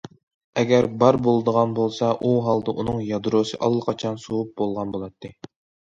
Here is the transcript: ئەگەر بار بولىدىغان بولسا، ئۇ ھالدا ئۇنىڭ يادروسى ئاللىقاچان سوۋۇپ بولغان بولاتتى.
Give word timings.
ئەگەر 0.61 0.87
بار 1.03 1.19
بولىدىغان 1.27 1.75
بولسا، 1.81 2.11
ئۇ 2.25 2.33
ھالدا 2.49 2.77
ئۇنىڭ 2.79 2.99
يادروسى 3.13 3.63
ئاللىقاچان 3.63 4.23
سوۋۇپ 4.27 4.53
بولغان 4.63 4.95
بولاتتى. 4.99 5.37